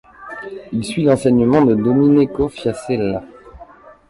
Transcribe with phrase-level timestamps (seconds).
[0.71, 3.23] Il suit l’enseignement de Domenico Fiasella.